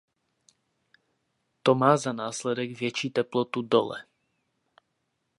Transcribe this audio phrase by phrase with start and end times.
[1.63, 4.05] To má za následek větší teplotu dole.